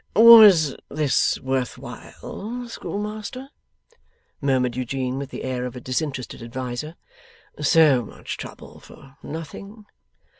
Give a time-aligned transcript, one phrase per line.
[0.15, 3.49] 'Was this worth while, Schoolmaster?'
[4.41, 6.95] murmured Eugene, with the air of a disinterested adviser.
[7.59, 9.85] 'So much trouble for nothing?